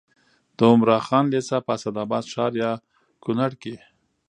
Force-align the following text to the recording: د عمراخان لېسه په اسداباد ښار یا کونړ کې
د 0.57 0.59
عمراخان 0.71 1.23
لېسه 1.33 1.57
په 1.65 1.71
اسداباد 1.77 2.23
ښار 2.33 2.51
یا 2.63 2.71
کونړ 3.23 3.51
کې 3.61 3.75